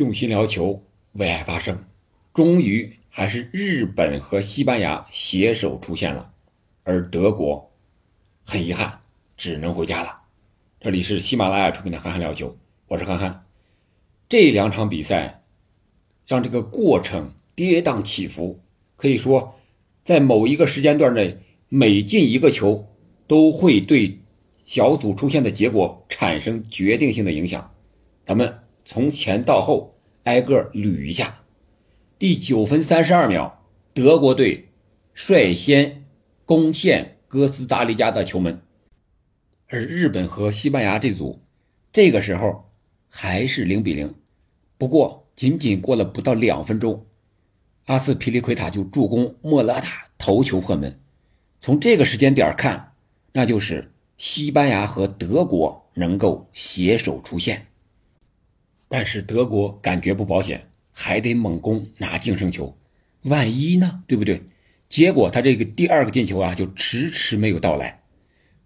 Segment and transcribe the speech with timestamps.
[0.00, 1.78] 用心聊球，为爱发声。
[2.32, 6.32] 终于还是日本和西班牙携手出线了，
[6.84, 7.70] 而德国
[8.42, 9.00] 很遗憾
[9.36, 10.22] 只能回家了。
[10.80, 12.48] 这里是喜马拉雅出品的《憨憨聊球》，
[12.88, 13.44] 我是憨憨。
[14.26, 15.42] 这两场比赛
[16.26, 18.58] 让这个过程跌宕起伏，
[18.96, 19.60] 可以说
[20.02, 21.36] 在某一个时间段内，
[21.68, 22.88] 每进一个球
[23.26, 24.18] 都会对
[24.64, 27.70] 小组出线的结果产生决定性的影响。
[28.24, 29.94] 咱们从前到后
[30.24, 31.42] 挨个捋一下。
[32.18, 33.64] 第九分三十二秒，
[33.94, 34.68] 德国队
[35.14, 36.04] 率先
[36.44, 38.60] 攻陷哥斯达黎加的球门，
[39.68, 41.40] 而日本和西班牙这组
[41.92, 42.70] 这个时候
[43.08, 44.14] 还是零比零。
[44.76, 47.06] 不过，仅仅过了不到两分钟，
[47.86, 51.00] 阿斯皮利奎塔就助攻莫拉塔头球破门。
[51.60, 52.92] 从这个时间点看，
[53.32, 57.66] 那就是西班牙和德国能够携手出线，
[58.90, 60.66] 但是德国感觉不保险。
[60.92, 62.76] 还得猛攻拿净胜球，
[63.22, 64.02] 万一呢？
[64.06, 64.42] 对不对？
[64.86, 68.02] 结果他这个第二个进球啊，就迟迟没有到来，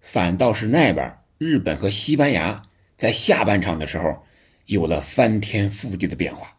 [0.00, 2.60] 反倒是那边日本和西班牙
[2.96, 4.24] 在下半场的时候
[4.66, 6.56] 有了翻天覆地的变化。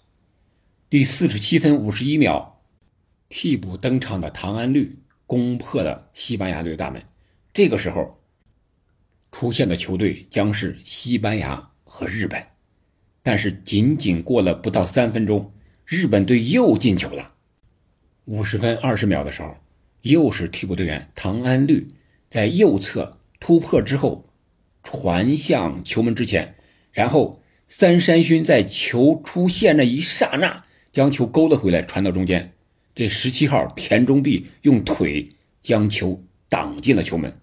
[0.90, 2.62] 第四十七分五十一秒，
[3.28, 7.04] 替补登场的唐安绿攻破了西班牙队大门。
[7.54, 8.22] 这个时候
[9.32, 12.42] 出现的球队将是西班牙和日本，
[13.26, 15.52] 但是仅仅过了不到三分钟。
[15.84, 17.34] 日本队又进球了，
[18.26, 19.58] 五十分二十秒的时候，
[20.04, 21.88] 又是替补队员唐安绿
[22.30, 24.30] 在右侧突破之后
[24.84, 26.56] 传向球门之前，
[26.92, 32.54] 然后三山勋在球出现那一刹那将球勾了回来，传到中间。
[32.94, 37.36] 这十七号田中碧用腿将球挡进了球门，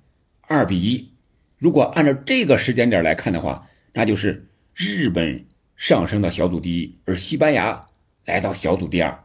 [0.42, 1.10] 二比一。
[1.58, 5.44] 如果按照这个时间点来看的话，那就是日本
[5.77, 7.87] 上升到小组第一，而西班牙。
[8.25, 9.25] 来到小组第二，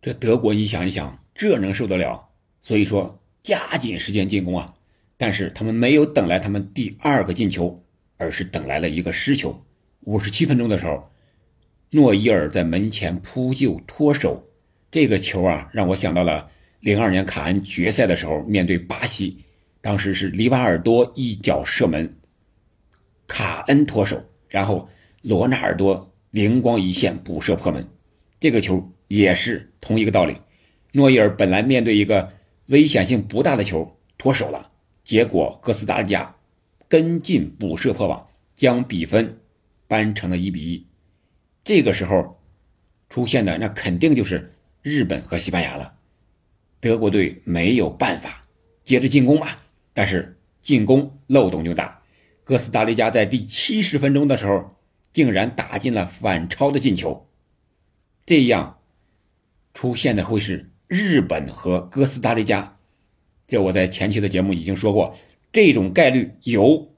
[0.00, 2.28] 这德国你想一想，这能受得了？
[2.62, 4.74] 所以说加紧时间进攻啊！
[5.18, 7.76] 但是他们没有等来他们第二个进球，
[8.16, 9.62] 而是等来了一个失球。
[10.04, 11.10] 五十七分钟的时候，
[11.90, 14.42] 诺伊尔在门前扑救脱手，
[14.90, 16.50] 这个球啊，让我想到了
[16.80, 19.44] 零二年卡恩决赛的时候面对巴西，
[19.82, 22.16] 当时是里瓦尔多一脚射门，
[23.26, 24.88] 卡恩脱手，然后
[25.22, 26.06] 罗纳尔多。
[26.30, 27.84] 灵光一现，补射破门，
[28.38, 30.36] 这个球也是同一个道理。
[30.92, 32.32] 诺伊尔本来面对一个
[32.66, 34.68] 危险性不大的球脱手了，
[35.02, 36.32] 结果哥斯达黎加
[36.86, 39.40] 跟进补射破网，将比分
[39.88, 40.86] 扳成了一比一。
[41.64, 42.38] 这个时候
[43.08, 45.92] 出现的那肯定就是日本和西班牙了。
[46.78, 48.46] 德国队没有办法
[48.84, 49.58] 接着进攻吧，
[49.92, 52.00] 但是进攻漏洞就大。
[52.44, 54.76] 哥斯达黎加在第七十分钟的时候。
[55.12, 57.26] 竟然打进了反超的进球，
[58.24, 58.78] 这样
[59.74, 62.76] 出现的会是日本和哥斯达黎加。
[63.46, 65.16] 这我在前期的节目已经说过，
[65.52, 66.88] 这种概率有，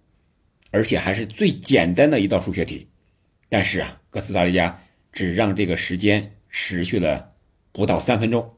[0.71, 2.89] 而且还是最简单的一道数学题。
[3.49, 7.35] 但是啊，哥斯达黎加只让这个时间持续了
[7.73, 8.55] 不到三分钟，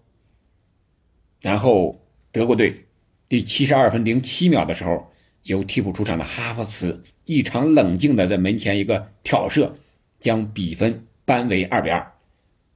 [1.41, 2.87] 然后德国队
[3.29, 5.11] 第七十二分零七秒的时候。
[5.45, 9.75] 由替补出场的哈弗茨异常冷静的在门前一个挑射，
[10.19, 12.13] 将比分扳为二比二。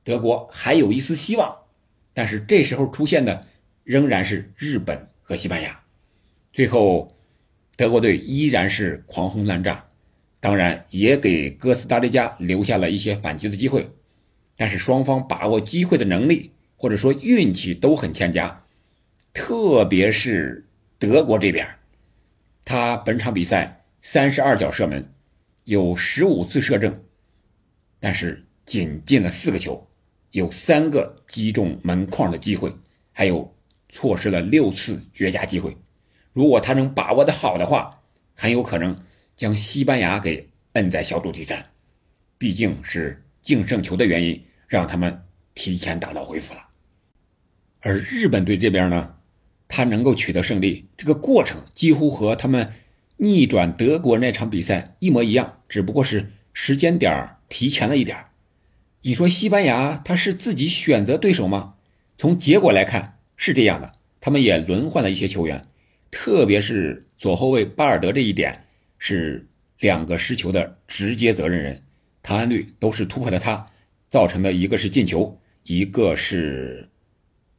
[0.04, 1.54] 德国还有一丝希望，
[2.14, 3.46] 但是这时候出现的
[3.84, 5.78] 仍然是日本和西班牙。
[6.52, 7.14] 最后，
[7.76, 9.86] 德国队依然是狂轰滥炸，
[10.40, 13.90] 当然也给哥斯达黎加留下了一些反击的机会，
[14.56, 18.64] 但是双方把握机会的能力或者说运气都很欠佳，
[19.32, 20.66] 特别是
[20.98, 21.66] 德国这边。
[22.68, 25.10] 他本场比赛三十二脚射门，
[25.64, 27.02] 有十五次射正，
[27.98, 29.88] 但是仅进了四个球，
[30.32, 32.70] 有三个击中门框的机会，
[33.10, 33.56] 还有
[33.88, 35.74] 错失了六次绝佳机会。
[36.34, 38.02] 如果他能把握的好的话，
[38.34, 38.94] 很有可能
[39.34, 41.64] 将西班牙给摁在小组第三。
[42.36, 45.22] 毕竟是净胜球的原因，让他们
[45.54, 46.68] 提前打道回府了。
[47.80, 49.14] 而日本队这边呢？
[49.68, 52.72] 他能够取得胜利，这个过程几乎和他们
[53.18, 58.16] 逆转德国那场比赛一模一样，只不过是时间点提前了一点
[59.02, 61.74] 你说西班牙他是自己选择对手吗？
[62.16, 65.64] 从结果来看是这样的，他们也轮换了一些球员，
[66.10, 68.64] 特别是左后卫巴尔德这一点
[68.98, 69.46] 是
[69.78, 71.82] 两个失球的直接责任人，
[72.22, 73.64] 唐安绿都是突破的他
[74.08, 76.88] 造成的一个是进球，一个是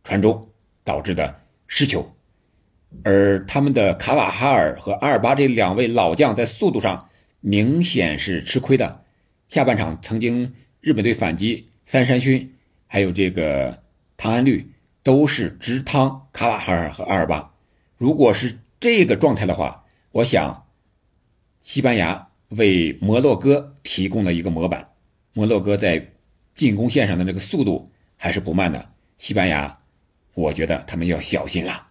[0.03, 0.49] 传中
[0.83, 1.41] 导致的。
[1.71, 2.11] 失球，
[3.03, 7.07] 而他们的卡瓦哈尔和阿尔巴这两位老将在速度上
[7.41, 9.05] 明显是吃亏的。
[9.47, 10.51] 下半场曾经
[10.81, 12.55] 日本队反击三山勋，
[12.87, 13.83] 还有这个
[14.17, 14.73] 唐安绿，
[15.03, 17.53] 都是直趟卡瓦哈尔和阿尔巴。
[17.97, 20.65] 如果是这个状态的话，我想，
[21.61, 24.89] 西班牙为摩洛哥提供了一个模板。
[25.33, 26.13] 摩洛哥在
[26.55, 27.87] 进攻线上的这个速度
[28.17, 28.87] 还是不慢的。
[29.19, 29.78] 西班牙，
[30.33, 31.87] 我觉得他们要小心了。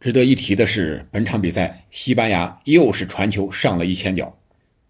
[0.00, 4.38] 值得一提的是，本场比赛西班牙又是传球上了一千脚，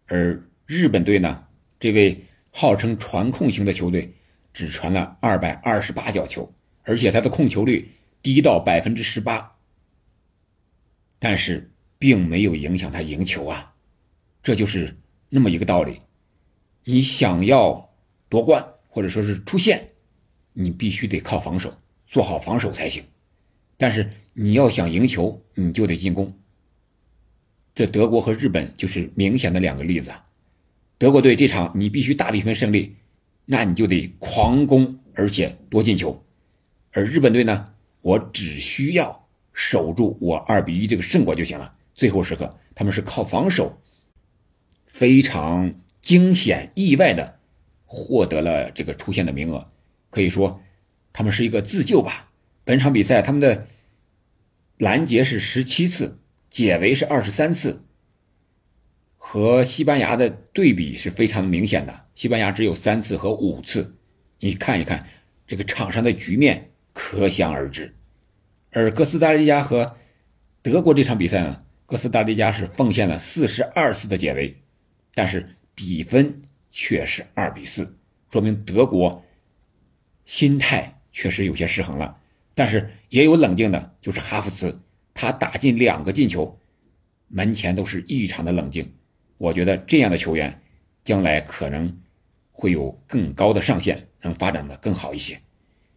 [0.06, 1.44] 而日本队呢，
[1.78, 4.12] 这位号称传控型的球队
[4.52, 6.52] 只传了二百二十八脚球，
[6.82, 7.88] 而且他的控球率
[8.22, 9.52] 低到百分之十八。
[11.20, 13.72] 但是并没有影响他赢球啊，
[14.42, 14.96] 这就是
[15.28, 16.00] 那么一个道理。
[16.82, 17.94] 你想要
[18.28, 19.90] 夺冠或者说是出线，
[20.52, 21.74] 你必须得靠防守，
[22.06, 23.04] 做好防守才行。
[23.76, 26.32] 但是你要想赢球，你就得进攻。
[27.74, 30.12] 这德国和日本就是明显的两个例子。
[30.98, 32.96] 德国队这场你必须大比分胜利，
[33.44, 36.24] 那你就得狂攻，而且多进球。
[36.92, 39.22] 而日本队呢，我只需要。
[39.56, 41.72] 守住我二比一这个胜果就行了。
[41.94, 43.80] 最后时刻，他们是靠防守，
[44.84, 45.72] 非常
[46.02, 47.38] 惊险意外的
[47.84, 49.68] 获得了这个出线的名额。
[50.10, 50.60] 可以说，
[51.14, 52.30] 他们是一个自救吧。
[52.64, 53.66] 本场比赛他们的
[54.76, 56.18] 拦截是十七次，
[56.50, 57.84] 解围是二十三次，
[59.16, 62.06] 和西班牙的对比是非常明显的。
[62.14, 63.96] 西班牙只有三次和五次，
[64.40, 65.08] 你看一看
[65.46, 67.94] 这个场上的局面，可想而知。
[68.70, 69.96] 而哥斯达黎加和
[70.62, 74.60] 德国这场比赛呢，哥斯达黎加是奉献了四十二次的解围，
[75.14, 77.96] 但是比分却是二比四，
[78.32, 79.24] 说明德国
[80.24, 82.14] 心态确实有些失衡了。
[82.54, 84.78] 但是也有冷静的，就是哈弗茨，
[85.14, 86.54] 他打进两个进球，
[87.28, 88.92] 门前都是异常的冷静。
[89.38, 90.60] 我觉得这样的球员
[91.02, 92.00] 将来可能
[92.52, 95.40] 会有更高的上限，能发展的更好一些，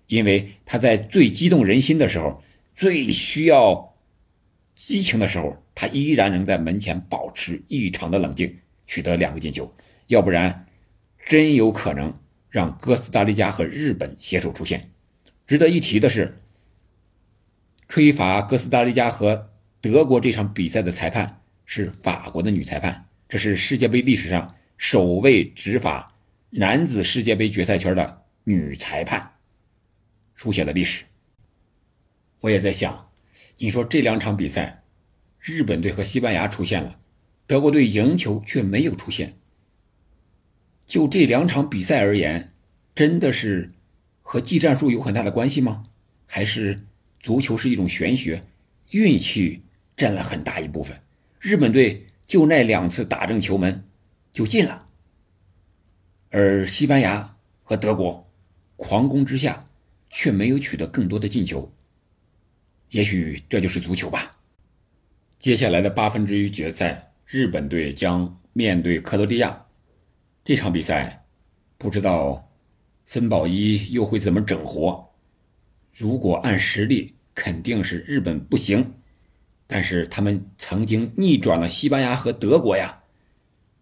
[0.06, 2.42] 因为他在最激动人心的时候。
[2.80, 3.96] 最需要
[4.76, 8.56] 激情的时候，他依然能在门前保持异常的冷静，
[8.86, 9.68] 取得两个进球。
[10.06, 10.68] 要不然，
[11.26, 12.14] 真有可能
[12.52, 14.92] 让哥斯达黎加和日本携手出线。
[15.48, 16.34] 值得一提的是，
[17.88, 19.50] 吹罚哥斯达黎加和
[19.80, 26.14] 德国这场比赛的裁判是法国的女裁判，这是世界杯历史上首位执法
[26.50, 29.36] 男子世界杯决赛圈的女裁判，
[30.36, 31.06] 书写了历史。
[32.42, 33.10] 我也在想，
[33.58, 34.84] 你说这两场比赛，
[35.40, 37.00] 日本队和西班牙出现了，
[37.46, 39.34] 德国队赢球却没有出现。
[40.86, 42.54] 就这两场比赛而言，
[42.94, 43.72] 真的是
[44.30, 45.86] 和技战术有很大的关系吗？
[46.26, 46.84] 还是
[47.22, 48.44] 足球是一种玄学，
[48.92, 49.64] 运气
[49.96, 51.00] 占了很大一部分？
[51.40, 53.86] 日本队就那两次打正球门
[54.34, 54.86] 就进了，
[56.30, 58.22] 而西班牙和德国
[58.76, 59.66] 狂攻之下
[60.10, 61.72] 却没有取得更多的进球。
[62.90, 64.30] 也许这就是足球吧。
[65.40, 69.66] 接下来的八分之一决赛，日本队将面对克罗地亚。
[70.44, 71.26] 这场比赛，
[71.78, 72.47] 不知道
[73.10, 75.10] 森保一又会怎么整活。
[75.96, 78.94] 如果按实力，肯定是日本不行。
[79.66, 83.02] 但是他们曾经逆转了西班牙和德国呀。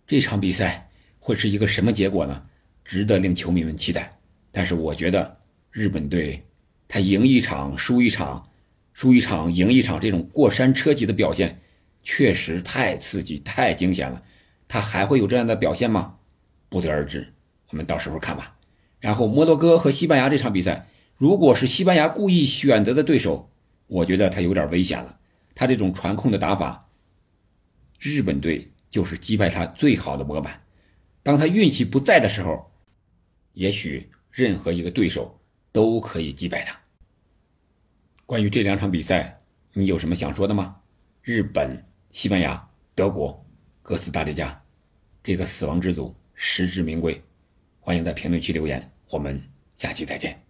[0.06, 2.44] 这场比赛会是一个什么结果呢？
[2.84, 4.16] 值得令球迷们期待。
[4.52, 5.40] 但是我觉得
[5.72, 6.46] 日本队，
[6.88, 8.48] 他赢一场输一场。
[8.94, 11.60] 输一场赢一场，这种过山车级的表现，
[12.04, 14.22] 确实太刺激、太惊险了。
[14.68, 16.16] 他还会有这样的表现吗？
[16.70, 17.34] 不得而知，
[17.72, 18.55] 我们到时候看吧。
[19.00, 23.50] 然后摩洛哥和西班牙这场比赛，如果是西班牙故意选择的对手，
[23.88, 25.20] 我觉得他有点危险了。
[25.54, 26.90] 他这种传控的打法，
[28.00, 30.60] 日本队就是击败他最好的模板。
[31.24, 32.72] 当他运气不在的时候，
[33.54, 35.40] 也许任何一个对手
[35.72, 36.78] 都可以击败他。
[38.26, 39.38] 关于这两场比赛，
[39.74, 40.76] 你有什么想说的吗？
[41.22, 43.46] 日本、西班牙、德国、
[43.82, 44.62] 哥斯达黎加，
[45.24, 47.20] 这个死亡之组实至名归。
[47.86, 49.40] 欢迎在评论区留言，我们
[49.76, 50.45] 下期再见。